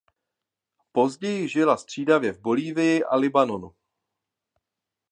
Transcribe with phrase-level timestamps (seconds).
[0.91, 3.75] Později žila střídavě v Bolívii a Libanonu.